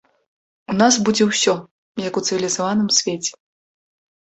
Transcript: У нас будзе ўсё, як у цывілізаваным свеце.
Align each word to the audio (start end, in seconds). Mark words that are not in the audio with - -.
У 0.73 0.77
нас 0.81 0.97
будзе 1.09 1.23
ўсё, 1.27 1.53
як 2.07 2.13
у 2.23 2.25
цывілізаваным 2.27 2.91
свеце. 3.03 3.31